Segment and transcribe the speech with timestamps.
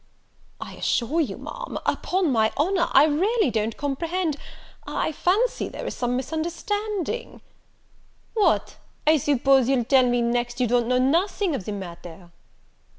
[0.59, 4.35] "I assure you, Ma'am, upon my honour, I really don't comprehend
[4.87, 7.41] I fancy there is some misunderstanding"
[8.33, 12.31] "What, I suppose you'll tell me next you don't know nothing of the matter?"